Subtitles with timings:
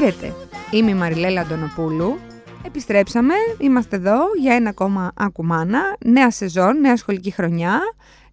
[0.00, 0.34] Χαίρετε,
[0.70, 2.18] είμαι η Μαριλέλα Αντωνοπούλου.
[2.66, 7.80] Επιστρέψαμε, είμαστε εδώ για ένα ακόμα ακουμάνα, νέα σεζόν, νέα σχολική χρονιά,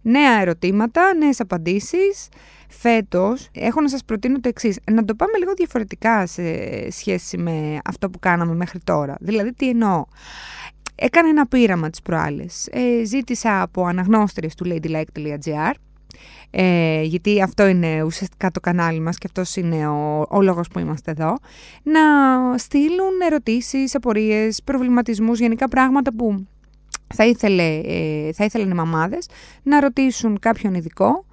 [0.02, 2.28] νέα ερωτήματα, νέες απαντήσεις.
[2.68, 6.42] Φέτος έχω να σας προτείνω το εξής, να το πάμε λίγο διαφορετικά σε
[6.90, 9.16] σχέση με αυτό που κάναμε μέχρι τώρα.
[9.20, 10.04] Δηλαδή τι εννοώ.
[10.94, 12.68] Έκανα ένα πείραμα τις προάλλες.
[12.70, 15.72] Ε, ζήτησα από αναγνώστριες του ladylike.gr
[16.50, 20.78] ε, γιατί αυτό είναι ουσιαστικά το κανάλι μας και αυτός είναι ο, ο λόγος που
[20.78, 21.36] είμαστε εδώ,
[21.82, 22.00] να
[22.58, 26.46] στείλουν ερωτήσεις, απορίες, προβληματισμούς, γενικά πράγματα που
[27.14, 29.28] θα, ήθελε, ε, θα ήθελαν οι μαμάδες.
[29.62, 31.25] Να ρωτήσουν κάποιον ειδικό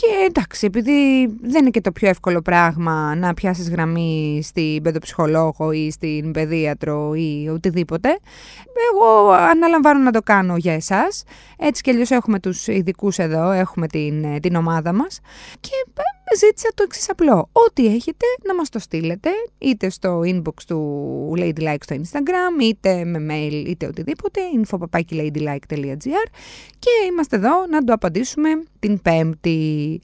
[0.00, 5.72] και εντάξει, επειδή δεν είναι και το πιο εύκολο πράγμα να πιάσεις γραμμή στην παιδοψυχολόγο
[5.72, 8.18] ή στην παιδίατρο ή οτιδήποτε,
[8.92, 11.24] εγώ αναλαμβάνω να το κάνω για εσάς.
[11.58, 15.20] Έτσι κι αλλιώς έχουμε τους ειδικούς εδώ, έχουμε την, την ομάδα μας
[15.60, 17.48] και ε, ζήτησα το εξής απλό.
[17.52, 23.26] Ό,τι έχετε να μας το στείλετε, είτε στο inbox του Ladylike στο Instagram, είτε με
[23.30, 26.28] mail, είτε οτιδήποτε, info.ladylike.gr
[26.78, 30.00] και είμαστε εδώ να το απαντήσουμε την Πέμπτη.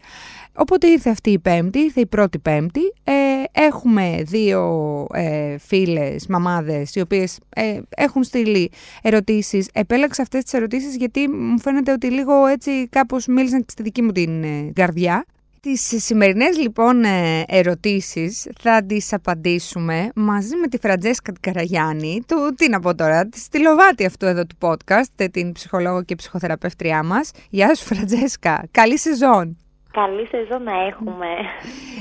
[0.54, 2.80] Οπότε ήρθε αυτή η Πέμπτη, ήρθε η πρώτη Πέμπτη.
[3.04, 3.12] Ε,
[3.52, 8.70] έχουμε δύο ε, φίλες, μαμάδες, οι οποίες ε, έχουν στείλει
[9.02, 9.68] ερωτήσεις.
[9.72, 14.12] Επέλεξα αυτές τις ερωτήσεις γιατί μου φαίνεται ότι λίγο έτσι κάπως μίλησαν στη δική μου
[14.12, 15.24] την ε, καρδιά.
[15.66, 22.68] Τις σημερινές λοιπόν ε, ερωτήσεις θα τις απαντήσουμε μαζί με τη Φραντζέσκα Καραγιάννη, του, τι
[22.68, 27.30] να πω τώρα, τη στυλοβάτη αυτού εδώ του podcast, την ψυχολόγο και ψυχοθεραπεύτριά μας.
[27.50, 29.56] Γεια σου Φραντζέσκα, καλή σεζόν.
[29.92, 31.26] Καλή σεζόν να έχουμε.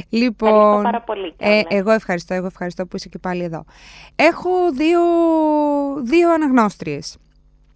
[0.10, 1.34] Λοιπόν, ευχαριστώ πάρα πολύ.
[1.38, 3.66] Ε, εγώ ευχαριστώ, εγώ ευχαριστώ που είσαι και πάλι εδώ.
[4.16, 5.02] Έχω δύο,
[6.04, 7.18] δύο αναγνώστριες.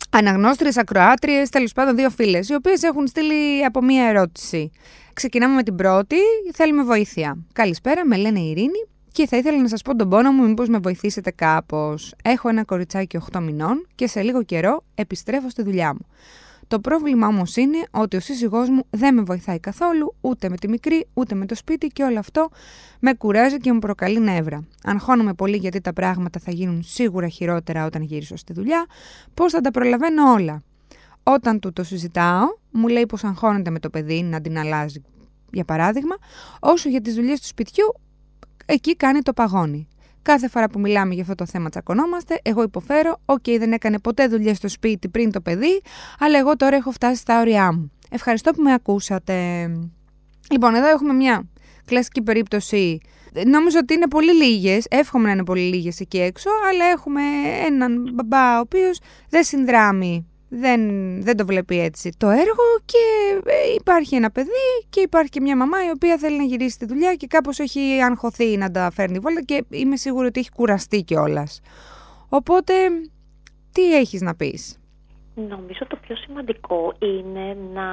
[0.10, 4.72] Αναγνώστριες, ακροάτριες, τέλος πάντων δύο φίλες, οι οποίες έχουν στείλει από μία ερώτηση.
[5.16, 6.16] Ξεκινάμε με την πρώτη.
[6.54, 7.38] Θέλουμε βοήθεια.
[7.54, 10.78] Καλησπέρα, με λένε Ειρήνη και θα ήθελα να σας πω τον πόνο μου μήπως με
[10.78, 12.14] βοηθήσετε κάπως.
[12.24, 16.06] Έχω ένα κοριτσάκι 8 μηνών και σε λίγο καιρό επιστρέφω στη δουλειά μου.
[16.68, 20.68] Το πρόβλημα όμως είναι ότι ο σύζυγός μου δεν με βοηθάει καθόλου, ούτε με τη
[20.68, 22.50] μικρή, ούτε με το σπίτι και όλο αυτό
[23.00, 24.68] με κουράζει και μου προκαλεί νεύρα.
[24.84, 28.86] Αγχώνομαι πολύ γιατί τα πράγματα θα γίνουν σίγουρα χειρότερα όταν γυρίσω στη δουλειά,
[29.34, 30.64] πώς θα τα προλαβαίνω όλα;
[31.28, 35.02] Όταν του το συζητάω, μου λέει πως αγχώνεται με το παιδί να την αλλάζει,
[35.52, 36.16] για παράδειγμα,
[36.60, 37.86] όσο για τις δουλειές του σπιτιού,
[38.66, 39.88] εκεί κάνει το παγόνι.
[40.22, 44.28] Κάθε φορά που μιλάμε για αυτό το θέμα τσακωνόμαστε, εγώ υποφέρω, okay, δεν έκανε ποτέ
[44.28, 45.82] δουλειές στο σπίτι πριν το παιδί,
[46.20, 47.92] αλλά εγώ τώρα έχω φτάσει στα όρια μου.
[48.10, 49.66] Ευχαριστώ που με ακούσατε.
[50.52, 51.50] Λοιπόν, εδώ έχουμε μια
[51.86, 52.98] κλασική περίπτωση.
[53.48, 57.22] Νόμιζα ότι είναι πολύ λίγες, εύχομαι να είναι πολύ λίγες εκεί έξω, αλλά έχουμε
[57.66, 59.00] έναν μπαμπά ο οποίος
[59.30, 60.28] δεν συνδράμει
[60.60, 60.82] δεν,
[61.24, 62.98] δεν το βλέπει έτσι το έργο και
[63.46, 64.50] ε, υπάρχει ένα παιδί
[64.90, 68.02] και υπάρχει και μια μαμά η οποία θέλει να γυρίσει τη δουλειά και κάπως έχει
[68.02, 71.62] αγχωθεί να τα φέρνει βόλτα και είμαι σίγουρη ότι έχει κουραστεί κιόλας.
[72.30, 72.74] Οπότε,
[73.72, 74.80] τι έχεις να πεις;
[75.36, 77.88] Νομίζω το πιο σημαντικό είναι να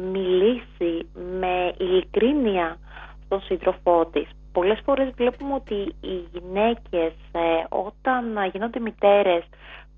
[0.00, 1.08] μιλήσει
[1.40, 2.78] με ειλικρίνεια
[3.24, 4.28] στον σύντροφό της.
[4.52, 9.44] Πολλές φορές βλέπουμε ότι οι γυναίκες ε, όταν γίνονται μητέρες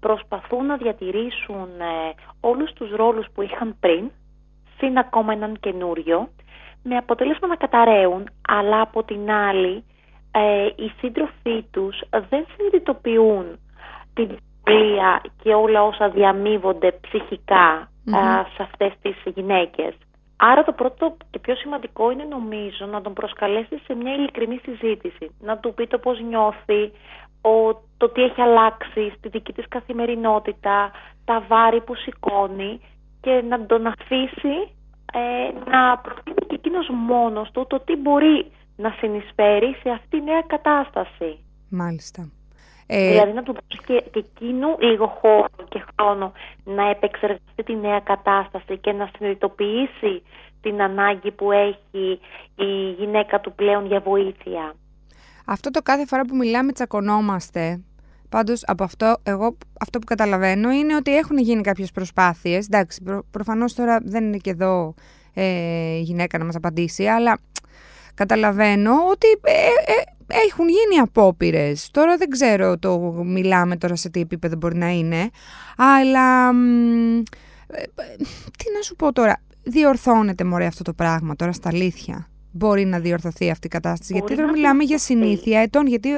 [0.00, 4.10] προσπαθούν να διατηρήσουν ε, όλους τους ρόλους που είχαν πριν,
[4.78, 6.28] συν ακόμα έναν καινούριο,
[6.82, 9.84] με αποτέλεσμα να καταραίουν, αλλά από την άλλη
[10.30, 13.58] ε, οι σύντροφοί τους δεν συνειδητοποιούν
[14.14, 17.00] την πλοία και όλα όσα διαμείβονται
[18.56, 19.94] σε αυτές τις γυναίκες.
[20.40, 25.30] Άρα το πρώτο και πιο σημαντικό είναι νομίζω να τον προσκαλέσει σε μια ειλικρινή συζήτηση.
[25.40, 26.92] Να του πει το πώς νιώθει,
[27.40, 30.90] ο, το τι έχει αλλάξει στη δική της καθημερινότητα,
[31.24, 32.80] τα βάρη που σηκώνει
[33.20, 34.56] και να τον αφήσει
[35.12, 40.22] ε, να προτείνει και εκείνος μόνος του το τι μπορεί να συνεισφέρει σε αυτή τη
[40.22, 41.44] νέα κατάσταση.
[41.68, 42.30] Μάλιστα.
[42.90, 43.08] Ε...
[43.08, 46.32] Δηλαδή να του δώσεις και, και εκείνου λίγο χώρο και χρόνο
[46.64, 50.22] να επεξεργαστεί τη νέα κατάσταση και να συνειδητοποιήσει
[50.60, 52.20] την ανάγκη που έχει
[52.56, 54.74] η γυναίκα του πλέον για βοήθεια.
[55.46, 57.82] Αυτό το κάθε φορά που μιλάμε τσακωνόμαστε.
[58.28, 62.66] Πάντως, από αυτό, εγώ αυτό που καταλαβαίνω είναι ότι έχουν γίνει κάποιες προσπάθειες.
[62.66, 64.94] Εντάξει, προ, προφανώς τώρα δεν είναι και εδώ
[65.34, 65.44] ε,
[65.96, 67.38] η γυναίκα να μας απαντήσει, αλλά
[68.14, 71.90] καταλαβαίνω ότι ε, ε, έχουν γίνει απόπειρες.
[71.90, 75.30] Τώρα δεν ξέρω το μιλάμε τώρα σε τι επίπεδο μπορεί να είναι,
[75.76, 76.48] αλλά
[77.66, 77.82] ε,
[78.58, 82.98] τι να σου πω τώρα, διορθώνεται μωρέ αυτό το πράγμα τώρα στα αλήθεια μπορεί να
[82.98, 84.12] διορθωθεί αυτή η κατάσταση.
[84.12, 86.08] γιατί τώρα μιλάμε για συνήθεια ετών, γιατί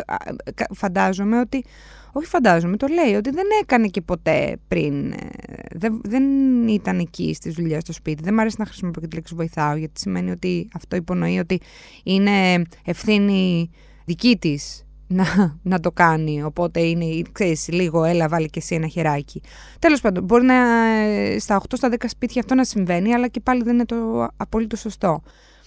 [0.75, 1.65] φαντάζομαι ότι,
[2.13, 5.29] όχι φαντάζομαι, το λέει, ότι δεν έκανε και ποτέ πριν, ε,
[5.75, 6.25] δεν, δεν
[6.69, 8.23] ήταν εκεί στις δουλειές στο σπίτι.
[8.23, 11.61] Δεν μου αρέσει να χρησιμοποιώ και τη λέξη βοηθάω, γιατί σημαίνει ότι αυτό υπονοεί ότι
[12.03, 13.71] είναι ευθύνη
[14.11, 15.25] δική της να,
[15.73, 16.43] να το κάνει.
[16.43, 19.43] Οπότε είναι, ξέρεις, λίγο έλα βάλει και εσύ ένα χεράκι.
[19.79, 20.59] Τέλος πάντων, μπορεί να,
[21.39, 24.77] στα 8 στα 10 σπίτια αυτό να συμβαίνει, αλλά και πάλι δεν είναι το απόλυτο
[24.77, 25.23] σωστό.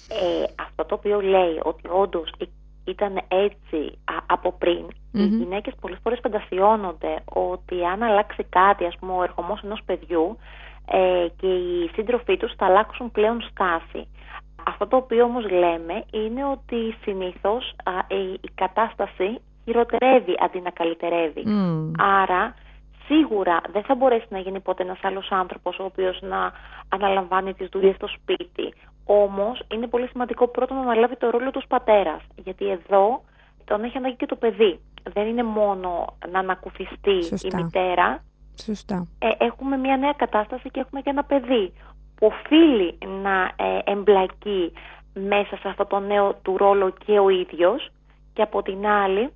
[0.10, 2.30] Ε, αυτό το οποίο λέει ότι όντως
[2.86, 9.14] ήταν έτσι από πριν, οι γυναίκες πολλές φορές φαντασιώνονται ότι αν αλλάξει κάτι, ας πούμε,
[9.14, 10.38] ο ερχομός ενός παιδιού
[10.92, 14.08] ε, και οι σύντροφοί τους θα αλλάξουν πλέον στάση.
[14.66, 17.76] Αυτό το οποίο όμως λέμε είναι ότι συνήθως
[18.08, 21.44] η, κατάσταση χειροτερεύει αντί να καλυτερεύει.
[21.98, 22.54] Άρα
[23.06, 26.52] σίγουρα δεν θα μπορέσει να γίνει ποτέ ένας άλλος άνθρωπος ο οποίος να
[26.90, 28.74] αναλαμβάνει τις δουλειές στο σπίτι.
[29.06, 32.22] Όμως είναι πολύ σημαντικό πρώτον να αναλάβει το ρόλο τους πατέρας.
[32.44, 33.24] Γιατί εδώ
[33.66, 34.80] τον έχει ανάγκη και το παιδί.
[35.14, 37.18] Δεν είναι μόνο να ανακουφιστεί
[37.48, 38.24] η μητέρα.
[38.62, 39.08] Σωστά.
[39.20, 41.74] Ε, έχουμε μια νέα κατάσταση και έχουμε και ένα παιδί
[42.16, 44.74] που οφείλει να ε, εμπλακεί
[45.14, 47.90] μέσα σε αυτό το νέο του ρόλο και ο ίδιος
[48.34, 49.30] και από την άλλη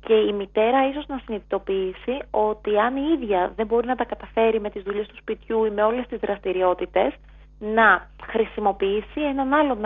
[0.00, 4.60] και η μητέρα ίσως να συνειδητοποιήσει ότι αν η ίδια δεν μπορεί να τα καταφέρει
[4.60, 7.12] με τις δουλειές του σπιτιού ή με όλες τις δραστηριότητες
[7.58, 9.84] να χρησιμοποιήσει έναν άλλον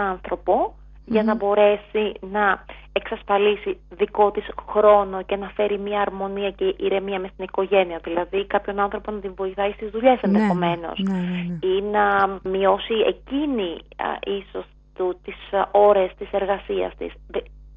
[1.08, 7.18] για να μπορέσει να εξασφαλίσει δικό της χρόνο και να φέρει μια αρμονία και ηρεμία
[7.20, 8.00] μες στην οικογένεια.
[8.04, 12.94] Δηλαδή κάποιον άνθρωπο να την βοηθάει στις δουλειές ναι, ενδεχομένως ναι, ναι, ή να μειώσει
[13.06, 14.64] εκείνη α, ίσως
[14.94, 15.36] του, τις
[15.70, 17.12] ώρες της εργασίας της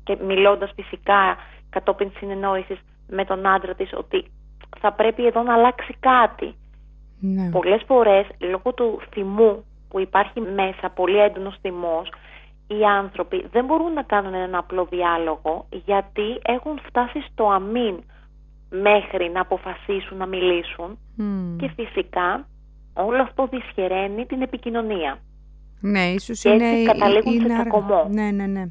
[0.03, 1.37] και μιλώντας φυσικά
[1.69, 4.25] κατόπιν συνεννόησης με τον άντρα της ότι
[4.79, 6.55] θα πρέπει εδώ να αλλάξει κάτι.
[7.19, 7.49] Ναι.
[7.49, 12.09] Πολλές φορές λόγω του θυμού που υπάρχει μέσα, πολύ έντονος θυμός,
[12.79, 17.95] οι άνθρωποι δεν μπορούν να κάνουν έναν απλό διάλογο γιατί έχουν φτάσει στο αμήν
[18.69, 20.97] μέχρι να αποφασίσουν να μιλήσουν
[21.57, 22.47] και φυσικά
[22.93, 25.19] όλο αυτό δυσχεραίνει την επικοινωνία.
[25.79, 26.69] Ναι, ίσως και είναι...
[26.69, 28.07] Έτσι καταλήγουν είναι σε κακομό.
[28.09, 28.63] Ναι, ναι, ναι.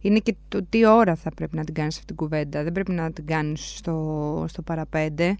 [0.00, 2.62] Είναι και το τι ώρα θα πρέπει να την κάνεις αυτή την κουβέντα.
[2.62, 5.36] Δεν πρέπει να την κάνεις στο, στο παραπέντε.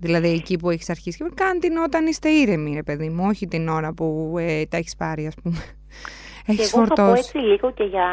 [0.00, 1.24] Δηλαδή εκεί που έχεις αρχίσει.
[1.34, 4.96] Κάνε την όταν είστε ήρεμοι, ρε παιδί μου, όχι την ώρα που ε, τα έχεις
[4.96, 5.62] πάρει, ας πούμε.
[6.50, 7.00] Έχεις εγώ φορτώσει.
[7.00, 8.08] θα πω έτσι λίγο και για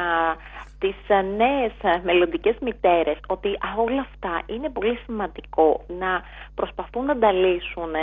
[0.79, 3.47] τις ε, νέες ε, μελλοντικές μητέρες ότι
[3.85, 6.21] όλα αυτά είναι πολύ σημαντικό να
[6.55, 7.93] προσπαθούν να τα λύσουν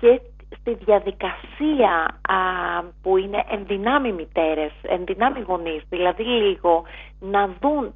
[0.00, 0.20] και
[0.58, 2.36] στη διαδικασία α,
[3.02, 6.82] που είναι ενδυνάμει μητέρες, ενδυνάμει γονείς, δηλαδή λίγο
[7.20, 7.94] να δουν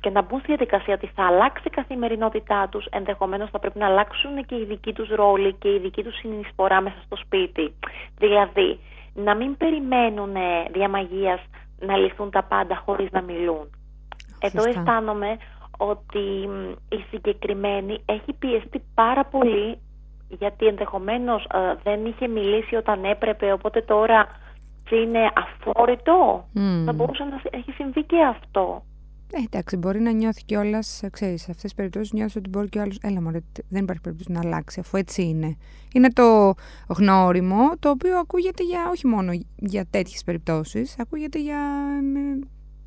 [0.00, 3.86] και να μπουν στη διαδικασία ότι θα αλλάξει η καθημερινότητά τους, ενδεχομένως θα πρέπει να
[3.86, 7.74] αλλάξουν και οι δικοί τους ρόλοι και η δική τους συνεισφορά μέσα στο σπίτι.
[8.18, 8.78] Δηλαδή,
[9.24, 10.32] να μην περιμένουν
[10.72, 11.40] διαμαγείας
[11.78, 13.70] να λυθούν τα πάντα χωρίς να μιλούν.
[14.40, 15.36] Εδώ αισθάνομαι
[15.78, 16.48] ότι
[16.88, 19.78] η συγκεκριμένη έχει πιεστεί πάρα πολύ
[20.28, 24.26] γιατί ενδεχομένως ε, δεν είχε μιλήσει όταν έπρεπε οπότε τώρα
[24.90, 26.44] είναι αφόρητο.
[26.84, 28.82] Θα μπορούσε να έχει συμβεί και αυτό.
[29.32, 32.78] Ε, εντάξει, μπορεί να νιώθει κιόλας, ξέρεις, σε αυτές τις περιπτώσεις νιώθεις ότι μπορεί και
[32.78, 32.98] ο άλλος.
[33.02, 33.38] Έλα, μωρέ,
[33.68, 35.56] δεν υπάρχει περίπτωση να αλλάξει, αφού έτσι είναι.
[35.94, 36.54] Είναι το
[36.88, 41.58] γνώριμο, το οποίο ακούγεται για όχι μόνο για τέτοιες περιπτώσεις, ακούγεται για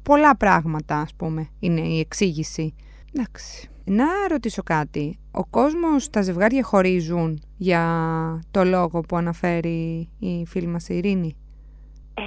[0.04, 2.76] πολλά πράγματα, ας πούμε, είναι η εξήγηση.
[3.14, 3.68] Εντάξει.
[3.86, 5.20] Να ρωτήσω κάτι.
[5.32, 7.84] Ο κόσμος, τα ζευγάρια χωρίζουν για
[8.52, 11.36] το λόγο που αναφέρει η φίλη μας η Ειρήνη;
[12.14, 12.22] Ε,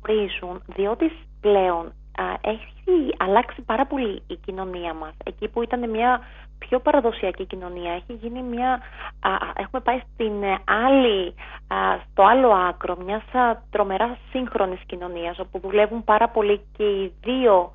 [0.00, 1.04] χωρίζουν, διότι
[1.40, 1.92] πλέον
[2.40, 5.12] έχει αλλάξει πάρα πολύ η κοινωνία μας.
[5.24, 6.20] Εκεί που ήταν μια
[6.58, 8.80] πιο παραδοσιακή κοινωνία, έχει γίνει μια,
[9.56, 11.34] έχουμε πάει στην ε, άλλη,
[12.10, 13.22] στο άλλο άκρο μιας
[13.70, 17.72] τρομερά σύγχρονης κοινωνίας, όπου δουλεύουν πάρα πολύ και οι δύο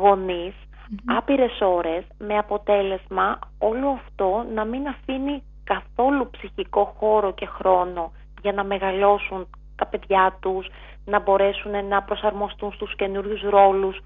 [0.00, 1.14] γονείς, mm-hmm.
[1.16, 8.52] άπειρες ώρες, με αποτέλεσμα όλο αυτό να μην αφήνει καθόλου ψυχικό χώρο και χρόνο για
[8.52, 10.66] να μεγαλώσουν τα παιδιά τους,
[11.04, 14.00] να μπορέσουν να προσαρμοστούν στους καινούριους ρόλους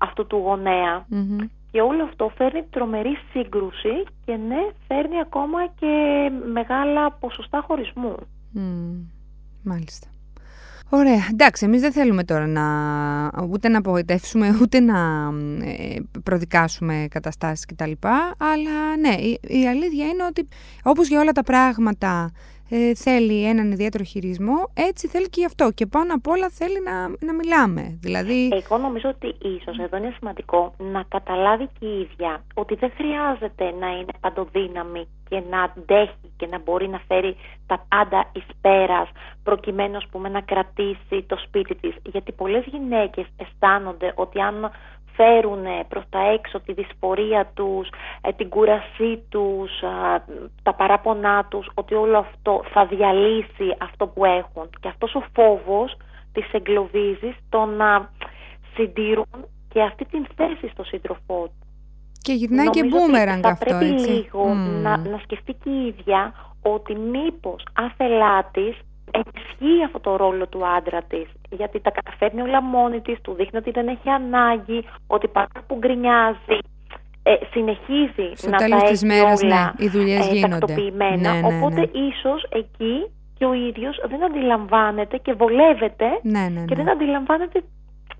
[0.00, 1.06] αυτού του γονεα
[1.70, 5.92] Και όλο αυτό φέρνει τρομερή σύγκρουση και ναι, φέρνει ακόμα και
[6.52, 8.14] μεγάλα ποσοστά χωρισμού.
[9.62, 10.08] Μάλιστα.
[10.90, 11.26] Ωραία.
[11.32, 12.64] Εντάξει, εμείς δεν θέλουμε τώρα να
[13.50, 15.30] ούτε να απογοητεύσουμε, ούτε να
[15.64, 17.92] ε, προδικάσουμε καταστάσεις κτλ.
[18.38, 20.48] Αλλά ναι, η, η αλήθεια είναι ότι
[20.82, 22.30] όπως για όλα τα πράγματα
[22.70, 25.70] ε, θέλει έναν ιδιαίτερο χειρισμό, έτσι θέλει και γι' αυτό.
[25.70, 27.98] Και πάνω απ' όλα θέλει να, να μιλάμε.
[28.00, 28.48] Δηλαδή...
[28.52, 33.64] Εγώ νομίζω ότι ίσως εδώ είναι σημαντικό να καταλάβει και η ίδια ότι δεν χρειάζεται
[33.80, 39.08] να είναι παντοδύναμη και να αντέχει και να μπορεί να φέρει τα πάντα εις πέρας
[39.42, 41.94] προκειμένου πούμε, να κρατήσει το σπίτι της.
[42.02, 44.70] Γιατί πολλές γυναίκες αισθάνονται ότι αν
[45.18, 47.88] φέρουν προς τα έξω τη δυσπορία τους,
[48.20, 49.70] ε, την κούρασή τους,
[50.62, 54.70] τα παράπονά τους, ότι όλο αυτό θα διαλύσει αυτό που έχουν.
[54.80, 55.96] Και αυτός ο φόβος
[56.32, 58.10] τις εγκλωβίζεις στο να
[58.74, 59.40] συντηρούν
[59.72, 61.66] και αυτή την θέση στο σύντροφό του.
[62.22, 64.10] Και γυρνάει και μπούμεραγκ αυτό, θα πρέπει έτσι.
[64.10, 66.32] λίγο να, να σκεφτεί και η ίδια
[66.62, 68.76] ότι μήπως άθελά της
[69.10, 73.58] ενισχύει αυτό το ρόλο του άντρα της γιατί τα καταφέρνει όλα μόνη της, του δείχνει
[73.58, 76.58] ότι δεν έχει ανάγκη, ότι παρά που γκρινιάζει
[77.22, 80.58] ε, συνεχίζει Στο να τέλος τα της έχει μέρας, όλα ναι, οι δουλειές ε, γίνονται.
[80.58, 81.16] τακτοποιημένα.
[81.16, 81.56] Ναι, ναι, ναι.
[81.56, 86.82] Οπότε ίσως εκεί και ο ίδιος δεν αντιλαμβάνεται και βολεύεται Ναι, ναι, και ναι.
[86.82, 87.62] δεν αντιλαμβάνεται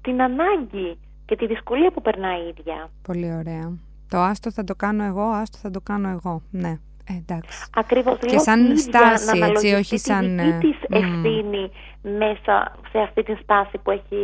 [0.01, 2.91] την ανάγκη και τη δυσκολία που περνάει η ίδια.
[3.03, 3.79] Πολύ ωραία.
[4.09, 6.43] Το άστο θα το κάνω εγώ, άστο θα το κάνω εγώ.
[6.51, 6.79] Ναι, ε,
[7.17, 7.65] εντάξει.
[7.75, 10.59] Ακριβώς Και λίγο σαν η ίδια στάση, να έτσι, αναλογιστεί όχι τη σαν, δική ε,
[10.59, 10.95] της μμ.
[10.95, 11.71] ευθύνη
[12.19, 14.17] μέσα σε αυτή τη στάση που έχει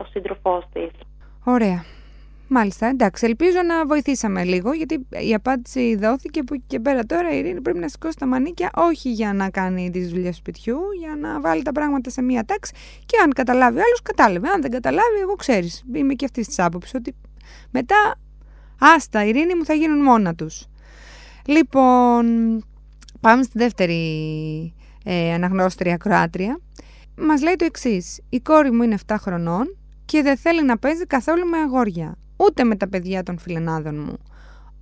[0.00, 0.90] ο σύντροφός της.
[1.44, 1.84] Ωραία.
[2.48, 3.26] Μάλιστα, εντάξει.
[3.26, 7.78] Ελπίζω να βοηθήσαμε λίγο, γιατί η απάντηση δόθηκε που και πέρα τώρα η Ειρήνη πρέπει
[7.78, 11.62] να σηκώσει τα μανίκια, όχι για να κάνει τις δουλειές του σπιτιού, για να βάλει
[11.62, 12.74] τα πράγματα σε μία τάξη.
[13.06, 14.48] Και αν καταλάβει ο άλλος, κατάλαβε.
[14.48, 15.84] Αν δεν καταλάβει, εγώ ξέρεις.
[15.94, 17.14] Είμαι και αυτής της άποψης ότι
[17.70, 18.14] μετά,
[18.80, 20.66] άστα, Ειρήνη μου θα γίνουν μόνα τους.
[21.46, 22.26] Λοιπόν,
[23.20, 24.74] πάμε στη δεύτερη
[25.04, 26.60] ε, αναγνώστρια Κροάτρια.
[27.16, 28.20] Μας λέει το εξής.
[28.28, 32.18] Η κόρη μου είναι 7 χρονών και δεν θέλει να παίζει καθόλου με αγόρια.
[32.36, 34.18] Ούτε με τα παιδιά των φιλενάδων μου.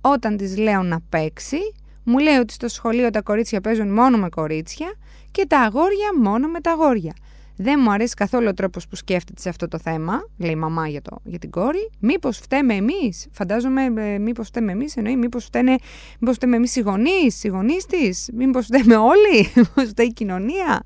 [0.01, 1.57] Όταν της λέω να παίξει,
[2.03, 4.93] μου λέει ότι στο σχολείο τα κορίτσια παίζουν μόνο με κορίτσια
[5.31, 7.13] και τα αγόρια μόνο με τα αγόρια.
[7.57, 10.87] Δεν μου αρέσει καθόλου ο τρόπος που σκέφτεται σε αυτό το θέμα, λέει η μαμά
[10.87, 11.89] για, το, για την κόρη.
[11.99, 15.75] Μήπως φταίμε εμείς, φαντάζομαι, ε, μήπως φταίμε εμείς, εννοεί, μήπως φταίμε,
[16.19, 20.83] μήπως φταίμε εμείς οι γονείς, οι γονείς της, μήπως φταίμε όλοι, μήπως φταίει η κοινωνία;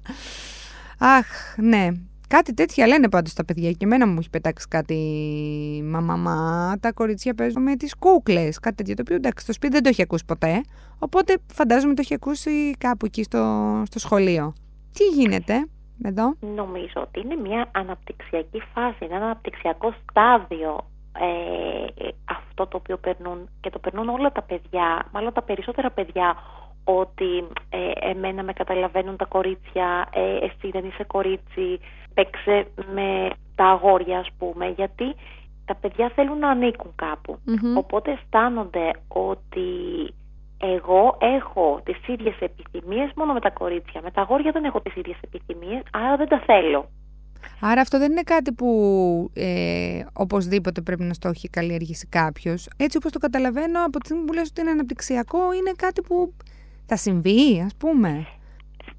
[0.99, 1.25] Αχ,
[1.57, 1.87] ναι.
[2.27, 4.95] Κάτι τέτοια λένε πάντως τα παιδιά και εμένα μου έχει πετάξει κάτι
[5.85, 9.73] μαμά, μα τα κορίτσια παίζουν με τις κούκλες, κάτι τέτοιο το οποίο εντάξει στο σπίτι
[9.73, 10.61] δεν το έχει ακούσει ποτέ,
[10.99, 14.53] οπότε φαντάζομαι το έχει ακούσει κάπου εκεί στο, στο σχολείο.
[14.93, 15.67] Τι γίνεται;
[16.03, 20.79] Εδώ; Νομίζω ότι είναι μια αναπτυξιακή φάση, είναι ένα αναπτυξιακό στάδιο
[21.19, 26.35] ε, αυτό το οποίο περνούν και το περνούν όλα τα παιδιά, μάλλον τα περισσότερα παιδιά
[26.83, 31.79] ότι ε, εμένα με καταλαβαίνουν τα κορίτσια, ε, εσύ δεν είσαι κορίτσι,
[32.13, 35.15] παίξε με τα αγόρια ας πούμε, γιατί
[35.65, 37.39] τα παιδιά θέλουν να ανήκουν κάπου.
[37.43, 37.77] Μμμ.
[37.77, 39.67] Οπότε αισθάνονται ότι
[40.61, 44.01] εγώ έχω τις ίδιες επιθυμίες μόνο με τα κορίτσια.
[44.03, 46.89] Με τα αγόρια δεν έχω τις ίδιες επιθυμίες, άρα δεν τα θέλω.
[47.61, 48.69] Άρα αυτό δεν είναι κάτι που
[49.33, 52.69] ε, οπωσδήποτε πρέπει να το έχει καλλιεργήσει κάποιος.
[52.77, 56.33] Έτσι όπως το καταλαβαίνω από τη στιγμή που λες ότι είναι αναπτυξιακό, είναι κάτι που
[56.85, 58.27] θα συμβεί, ας πούμε.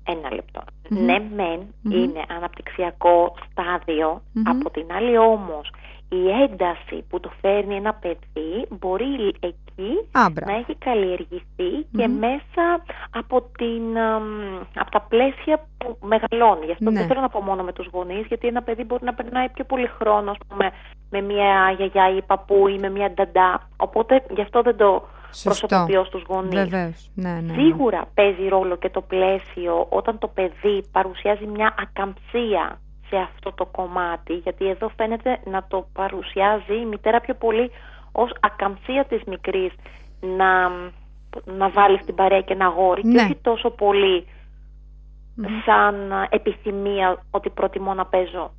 [0.05, 0.63] Ένα λεπτό.
[0.89, 1.05] Μμμ.
[1.05, 1.93] Ναι, μεν Μμμ.
[1.93, 4.43] είναι αναπτυξιακό στάδιο, Μμμ.
[4.49, 5.71] από την άλλη όμως
[6.13, 9.35] η ένταση που το φέρνει ένα παιδί μπορεί
[9.81, 10.47] εκεί Άμπρα.
[10.47, 12.19] να έχει καλλιεργηθεί και Μμμ.
[12.19, 14.25] μέσα από, την, αμ,
[14.75, 16.65] από τα πλαίσια που μεγαλώνει.
[16.65, 16.99] Γι' αυτό Ναι.
[16.99, 19.65] δεν θέλω να πω μόνο με τους γονείς, γιατί ένα παιδί μπορεί να περνάει πιο
[19.65, 20.71] πολύ χρόνο ας πούμε,
[21.11, 23.69] με μια γιαγιά ή παππού ή με μια νταντά.
[23.77, 25.67] Οπότε γι' αυτό δεν το Σωστό.
[25.67, 26.55] προσωποποιώ στους γονείς.
[26.55, 27.11] Βεβαίως.
[27.15, 27.53] Ναι, ναι, ναι.
[27.63, 33.67] Σίγουρα παίζει ρόλο και το πλαίσιο όταν το παιδί παρουσιάζει μια ακαμψία σε αυτό το
[33.67, 37.71] κομμάτι, γιατί εδώ φαίνεται να το παρουσιάζει η μητέρα πιο πολύ
[38.13, 39.73] ως ακαμψία της μικρής
[40.21, 40.69] να,
[41.57, 43.13] να βάλει στην παρέα και ένα αγόρι Ναι.
[43.15, 44.27] και όχι τόσο πολύ
[45.35, 45.47] Μμμ.
[45.65, 48.53] σαν α, επιθυμία ότι προτιμώ να παίζω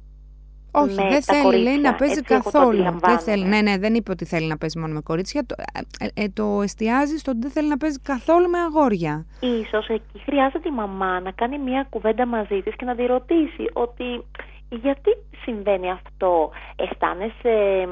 [0.72, 1.92] Όχι, με δεν τα θέλει, λέει, κορίτσια.
[1.92, 2.68] να παίζει Έτσι εγώ το καθόλου.
[2.78, 3.22] Δεν αντιλαμβάνομαι.
[3.22, 3.46] θέλει.
[3.46, 5.46] Ναι, ναι, δεν είπε ότι θέλει να παίζει μόνο με κορίτσια.
[5.46, 5.56] Το,
[6.00, 9.26] ε, ε, το εστιάζει στο ότι δεν θέλει να παίζει καθόλου με αγόρια.
[9.40, 13.70] Ίσως εκεί χρειάζεται η μαμά να κάνει μια κουβέντα μαζί της και να τη ρωτήσει
[13.74, 14.24] ότι
[14.76, 15.10] γιατί
[15.44, 17.88] συμβαίνει αυτό, αισθάνεσαι,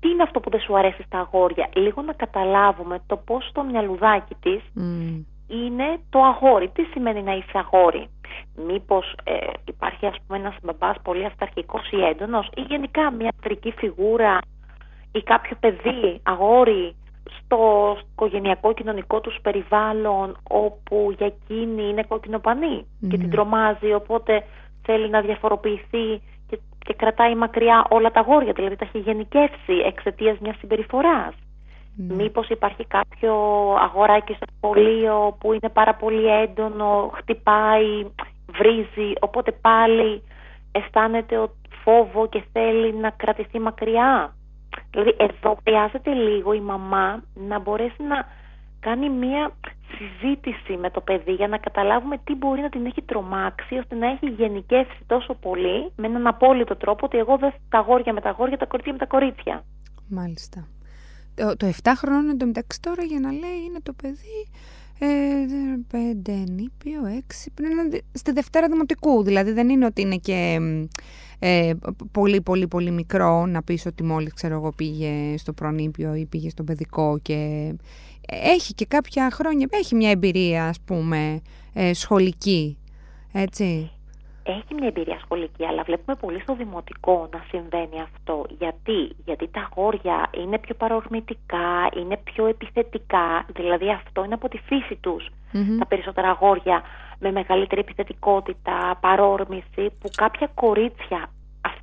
[0.00, 3.62] τι είναι αυτό που δεν σου αρέσει στα αγόρια; Λίγο να καταλάβουμε το πώς το
[3.64, 5.22] μυαλουδάκι της Μμ.
[5.48, 6.68] είναι το αγόρι.
[6.68, 8.08] Τι σημαίνει να είσαι αγόρι;
[8.66, 9.36] Μήπως ε,
[9.68, 14.38] υπάρχει ας πούμε ένας μπαμπάς πολύ αυταρχικός ή έντονος ή γενικά μια τρική φιγούρα
[15.12, 16.94] ή κάποιο παιδί, αγόρι
[17.40, 23.16] στο οικογενειακό κοινωνικό τους περιβάλλον όπου για εκείνη είναι κοκκινοπανή και Ναι.
[23.16, 24.44] την τρομάζει οπότε
[24.84, 30.38] θέλει να διαφοροποιηθεί και, και κρατάει μακριά όλα τα αγόρια, δηλαδή τα έχει γενικεύσει εξαιτίας
[30.38, 31.34] μιας συμπεριφοράς.
[31.96, 32.14] Ναι.
[32.14, 33.34] Μήπως υπάρχει κάποιο
[33.80, 38.06] αγοράκι στο σχολείο που είναι πάρα πολύ έντονο, χτυπάει,
[38.46, 40.22] βρίζει, οπότε πάλι
[40.72, 41.50] αισθάνεται ο
[41.82, 44.34] φόβο και θέλει να κρατηθεί μακριά.
[44.90, 48.26] Δηλαδή εδώ χρειάζεται λίγο η μαμά να μπορέσει να
[48.80, 49.50] κάνει μία
[49.96, 54.06] συζήτηση με το παιδί για να καταλάβουμε τι μπορεί να την έχει τρομάξει ώστε να
[54.10, 58.28] έχει γενικεύσει τόσο πολύ με έναν απόλυτο τρόπο ότι εγώ δεν τα αγόρια με τα
[58.28, 59.64] αγόρια, τα κορίτσια με τα κορίτσια.
[60.08, 60.66] Μάλιστα.
[61.34, 64.48] Το, το 7 χρόνων εντωμεταξύ τώρα για να λέει είναι το παιδί
[64.98, 65.06] Ε,
[65.90, 69.22] πέντε νήπιο, έξι, πριν στη Δευτέρα Δημοτικού.
[69.22, 70.58] Δηλαδή δεν είναι ότι είναι και
[71.38, 71.72] ε,
[72.12, 76.48] πολύ πολύ πολύ μικρό να πεις ότι μόλις ξέρω εγώ πήγε στο προνήπιο ή πήγε
[76.48, 77.72] στο παιδικό και
[78.28, 81.42] έχει και κάποια χρόνια, έχει μια εμπειρία ας πούμε
[81.74, 82.78] ε, σχολική,
[83.32, 83.90] έτσι
[84.44, 88.46] έχει μια εμπειρία σχολική, αλλά βλέπουμε πολύ στο δημοτικό να συμβαίνει αυτό.
[88.58, 94.58] Γιατί, Γιατί τα αγόρια είναι πιο παρορμητικά, είναι πιο επιθετικά, δηλαδή αυτό είναι από τη
[94.58, 95.28] φύση τους.
[95.78, 96.82] Τα περισσότερα αγόρια
[97.18, 101.30] με μεγαλύτερη επιθετικότητα, παρόρμηση, που κάποια κορίτσια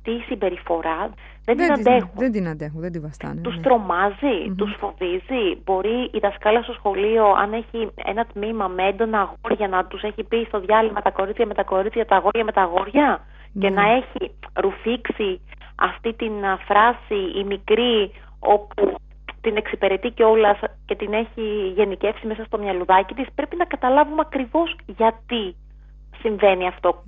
[0.02, 1.10] αυτή η συμπεριφορά
[1.44, 2.10] δεν, την αντέχουν.
[2.14, 3.40] Δεν την αντέχουν, δεν την βαστάνε.
[3.40, 3.62] Τους ναι.
[3.62, 4.54] τρομάζει, mm-hmm.
[4.56, 5.44] τους φοβίζει.
[5.64, 10.22] Μπορεί η δασκάλα στο σχολείο, αν έχει ένα τμήμα με έντονα αγόρια, να τους έχει
[10.24, 13.24] πει στο διάλειμμα τα κορίτσια με τα κορίτσια, τα αγόρια με τα αγόρια.
[13.60, 13.74] Και ναι.
[13.74, 15.40] να έχει ρουφήξει
[15.74, 16.32] αυτή την
[16.66, 18.94] φράση η μικρή, όπου
[19.40, 24.22] την εξυπηρετεί και όλα και την έχει γενικεύσει μέσα στο μυαλουδάκι της, πρέπει να καταλάβουμε
[24.26, 25.54] ακριβώς γιατί
[26.22, 27.02] συμβαίνει αυτό.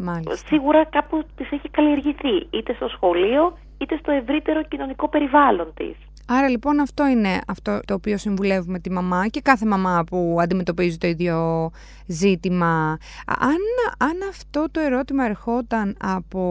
[0.47, 5.97] Σίγουρα κάπου της έχει καλλιεργηθεί, είτε στο σχολείο, είτε στο ευρύτερο κοινωνικό περιβάλλον της.
[6.27, 10.99] Άρα λοιπόν αυτό είναι αυτό το οποίο συμβουλεύουμε τη μαμά και κάθε μαμά που αντιμετωπίζει
[10.99, 11.71] το ίδιο
[12.07, 12.99] ζήτημα.
[13.27, 13.57] Αν,
[13.99, 16.43] αν αυτό το ερώτημα ερχόταν από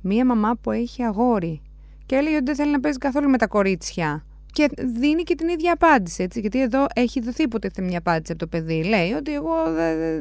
[0.00, 1.60] μία μαμά που έχει αγόρι
[2.06, 4.24] και έλεγε ότι δεν θέλει να παίζει καθόλου με τα κορίτσια
[4.56, 8.40] και δίνει και την ίδια απάντηση, έτσι, γιατί εδώ έχει δοθεί υποτίθεται μια απάντηση από
[8.40, 8.84] το παιδί.
[8.84, 9.54] Λέει ότι εγώ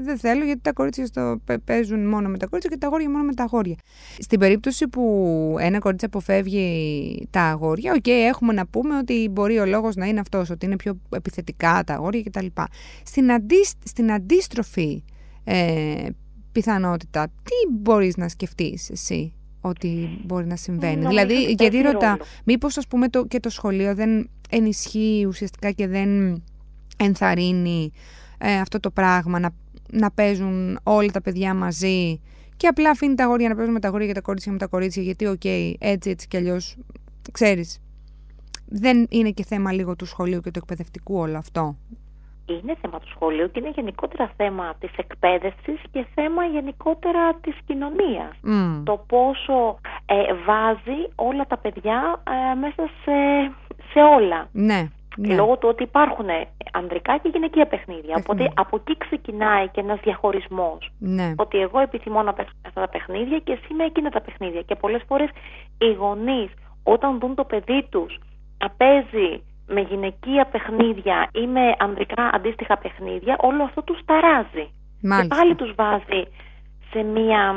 [0.03, 3.23] δεν θέλω γιατί τα κορίτσια στο, παίζουν μόνο με τα κορίτσια και τα αγόρια μόνο
[3.23, 3.75] με τα αγόρια.
[4.17, 9.65] Στην περίπτωση που ένα κορίτσι αποφεύγει τα αγόρια, okay, έχουμε να πούμε ότι μπορεί ο
[9.65, 12.45] λόγος να είναι αυτός, ότι είναι πιο επιθετικά τα αγόρια κτλ.
[13.03, 15.03] Στην, αντί, στην αντίστροφη
[15.43, 16.07] ε,
[16.51, 19.33] πιθανότητα, τι μπορείς να σκεφτείς εσύ;
[19.67, 21.07] Ότι μπορεί να συμβαίνει.
[21.07, 26.43] δηλαδή, γιατί ρωτά, μήπως ας πούμε το, και το σχολείο δεν ενισχύει ουσιαστικά και δεν
[26.97, 27.91] ενθαρρύνει
[28.37, 29.49] ε, αυτό το πράγμα να,
[29.91, 32.19] να παίζουν όλα τα παιδιά μαζί
[32.57, 34.67] και απλά αφήνει τα αγόρια να παίζουν με τα αγόρια και τα κορίτσια με τα
[34.67, 35.45] κορίτσια γιατί οκ,
[35.79, 36.77] έτσι έτσι κι αλλιώς,
[37.31, 37.79] ξέρεις,
[38.65, 41.77] δεν είναι και θέμα λίγο του σχολείου και του εκπαιδευτικού όλο αυτό
[42.45, 48.31] είναι θέμα του σχολείου και είναι γενικότερα θέμα της εκπαίδευσης και θέμα γενικότερα της κοινωνίας.
[48.83, 53.17] Το πόσο ε, βάζει όλα τα παιδιά ε, μέσα σε,
[53.91, 54.47] σε όλα.
[54.51, 54.89] Ναι.
[55.17, 55.35] Ναι.
[55.35, 56.25] Λόγω του ότι υπάρχουν
[56.71, 58.15] ανδρικά και γυναικεία παιχνίδια.
[58.17, 60.91] Οπότε από εκεί ξεκινάει και ένας διαχωρισμός.
[60.99, 61.33] Ναι.
[61.37, 64.61] Ότι εγώ επιθυμώ να παίξω αυτά τα παιχνίδια και εσύ με εκείνα τα παιχνίδια.
[64.61, 65.29] Και πολλές φορές
[65.77, 66.49] οι γονείς,
[66.83, 68.19] όταν δουν το παιδί τους
[68.57, 74.69] να παίζει με γυναικεία παιχνίδια ή με ανδρικά αντίστοιχα παιχνίδια, όλο αυτό τους ταράζει.
[75.01, 76.23] Και πάλι τους βάζει
[76.91, 77.53] σε μια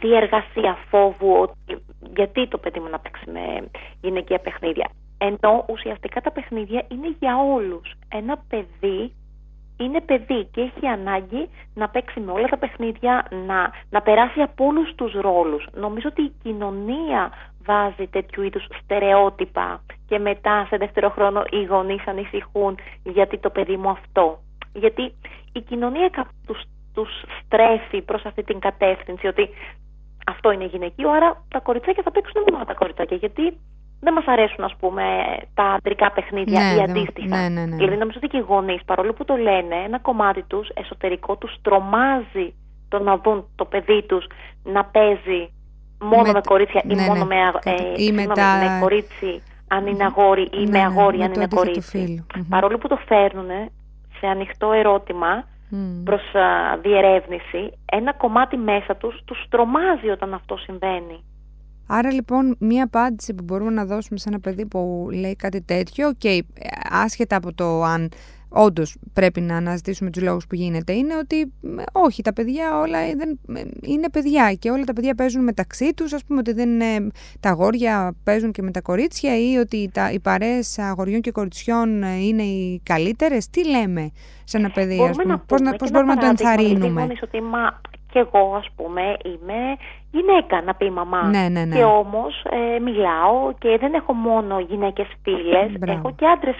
[0.00, 1.84] διεργασία φόβου ότι
[2.16, 3.70] γιατί το παιδί μου να παίξει με
[4.00, 4.90] γυναικεία παιχνίδια.
[5.18, 7.92] Ενώ ουσιαστικά τα παιχνίδια είναι για όλους.
[8.08, 9.12] Ένα παιδί
[9.78, 14.64] είναι παιδί και έχει ανάγκη να παίξει με όλα τα παιχνίδια, να, να περάσει από
[14.64, 15.66] όλους τους ρόλους.
[15.72, 17.30] Νομίζω ότι η κοινωνία
[17.66, 23.76] βάζει τέτοιου είδους στερεότυπα και μετά σε δεύτερο χρόνο οι γονείς ανησυχούν γιατί το παιδί
[23.76, 24.38] μου αυτό.
[24.72, 25.14] Γιατί
[25.52, 26.10] η κοινωνία
[26.46, 26.62] τους,
[26.94, 27.10] τους
[27.44, 29.48] στρέφει προς αυτή την κατεύθυνση ότι
[30.26, 33.58] αυτό είναι γυναικείο, άρα τα κοριτσάκια θα παίξουν μόνο τα κοριτσάκια γιατί
[34.00, 35.04] δεν μας αρέσουν ας πούμε
[35.54, 37.36] τα αντρικά παιχνίδια ναι, ή αντίστοιχα.
[37.36, 37.76] Ναι, ναι, ναι.
[37.76, 41.54] Δηλαδή νομίζω ότι και οι γονείς παρόλο που το λένε ένα κομμάτι τους εσωτερικό τους
[41.62, 42.54] τρομάζει
[42.88, 44.26] το να δουν το παιδί τους
[44.64, 45.50] να παίζει
[46.00, 50.04] μόνο με, κορίτσια ή ναι, μόνο ναι, με, ε, ή με, με κορίτσι αν είναι
[50.04, 52.24] αγόρι ή ναι, με αγόρι αν είναι κορίτσι.
[52.48, 53.48] Παρόλο που το φέρνουν
[54.18, 55.76] σε ανοιχτό ερώτημα mm.
[56.04, 56.22] προς
[56.82, 61.24] διερεύνηση, ένα κομμάτι μέσα τους τους τρομάζει όταν αυτό συμβαίνει.
[61.86, 66.12] Άρα λοιπόν μία απάντηση που μπορούμε να δώσουμε σε ένα παιδί που λέει κάτι τέτοιο,
[66.12, 66.44] και
[66.90, 68.08] άσχετα από το αν
[68.48, 71.52] όντως πρέπει να αναζητήσουμε τους λόγους που γίνεται, είναι ότι
[71.92, 73.38] όχι, τα παιδιά όλα δεν,
[73.82, 76.12] είναι παιδιά και όλα τα παιδιά παίζουν μεταξύ τους.
[76.12, 80.10] Α πούμε ότι δεν είναι, τα αγόρια παίζουν και με τα κορίτσια ή ότι τα,
[80.10, 83.50] οι παρέες αγοριών και κοριτσιών είναι οι καλύτερες.
[83.50, 84.10] Τι λέμε
[84.44, 85.42] σε ένα παιδί, ας πούμε,
[85.78, 87.80] πώς μπορούμε να το ενθαρρύνουμε; Ότι μα,
[88.16, 89.76] και εγώ ας πούμε είμαι
[90.10, 91.22] γυναίκα να πει μαμά.
[91.22, 91.76] Ναι, ναι, ναι.
[91.76, 96.56] και όμως ε, μιλάω και δεν έχω μόνο γυναίκες φίλες έχω και άντρες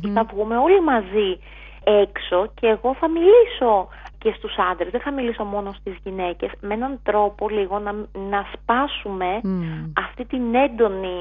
[0.00, 1.38] και θα βγούμε όλοι μαζί
[1.84, 6.50] έξω και εγώ θα μιλήσω και στους άντρες, δεν θα μιλήσω μόνο στις γυναίκες.
[6.60, 7.92] Με έναν τρόπο λίγο να,
[8.30, 9.40] να σπάσουμε
[9.96, 11.16] αυτή την έντονη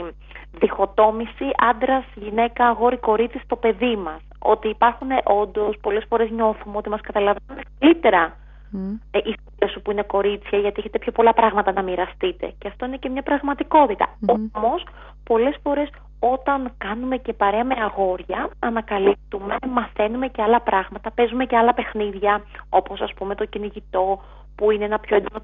[0.59, 4.21] διχοτόμηση άντρας, γυναίκα, αγόρι, κορίτσι στο παιδί μας.
[4.39, 8.35] Ότι υπάρχουν όντως πολλές φορές νιώθουμε ότι μας καταλαβαίνουν καλύτερα.
[8.73, 8.99] Mm.
[9.11, 9.19] ε,
[9.65, 12.53] οι φίλε σου που είναι κορίτσια, γιατί έχετε πιο πολλά πράγματα να μοιραστείτε.
[12.57, 14.07] Και αυτό είναι και μια πραγματικότητα.
[14.27, 14.35] Mm.
[14.51, 14.85] Όμως,
[15.23, 21.57] πολλές φορές όταν κάνουμε και παρέα με αγόρια, ανακαλύπτουμε, μαθαίνουμε και άλλα πράγματα, παίζουμε και
[21.57, 24.21] άλλα παιχνίδια, όπως ας πούμε το κυνηγητό,
[24.55, 25.41] που είναι ένα πιο έντονο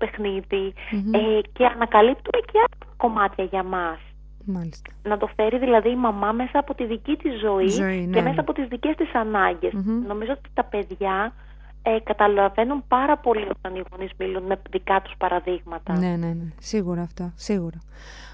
[1.11, 3.99] ε, και ανακαλύπτουμε και άλλα κομμάτια για μας.
[4.45, 4.91] Μάλιστα.
[5.03, 8.27] Να το φέρει δηλαδή η μαμά μέσα από τη δική της ζωή, ζωή και ναι.
[8.27, 9.73] μέσα από τις δικές της αναγκες
[10.07, 11.33] Νομίζω ότι τα παιδιά
[11.83, 15.97] ε, καταλαβαίνουν πάρα πολύ όταν οι γονείς μιλούν με δικά τους παραδείγματα.
[15.97, 16.51] Ναι, ναι, ναι.
[16.59, 17.31] Σίγουρα αυτό.
[17.35, 17.77] Σίγουρα.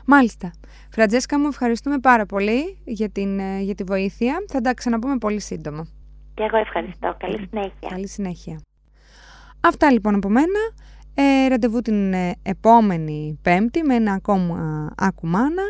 [0.06, 0.52] Μάλιστα.
[0.92, 4.44] Φραντζέσκα μου, ευχαριστούμε πάρα πολύ για, την, ε, για τη βοήθεια.
[4.48, 5.88] Θα τα ξαναπούμε πολύ σύντομα.
[6.34, 7.16] Και εγώ ευχαριστώ.
[7.18, 7.90] Καλή συνέχεια.
[7.90, 8.62] Καλή συνέχεια.
[9.62, 10.60] Αυτά λοιπόν από μένα.
[11.14, 15.64] Ε, ραντεβού την ε, επόμενη Πέμπτη με ένα ακόμα Ακουμάνα.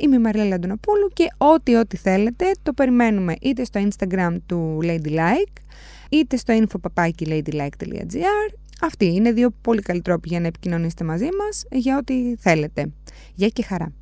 [0.00, 5.56] Είμαι η Μαριλέλα Αντωνοπούλου και ό,τι ό,τι θέλετε το περιμένουμε είτε στο Instagram του Ladylike
[6.10, 11.98] είτε στο info.ladylike.gr Αυτοί είναι δύο πολύ καλοί τρόποι για να επικοινωνήσετε μαζί μας για
[11.98, 12.92] ό,τι θέλετε.
[13.34, 13.92] Γεια και χαρά!